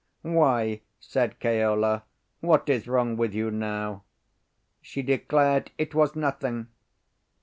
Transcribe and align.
"Why," 0.23 0.81
said 0.99 1.39
Keola, 1.39 2.01
"what 2.39 2.67
is 2.69 2.87
wrong 2.87 3.17
with 3.17 3.35
you 3.35 3.51
now?" 3.51 4.01
She 4.81 5.03
declared 5.03 5.69
it 5.77 5.93
was 5.93 6.15
nothing. 6.15 6.69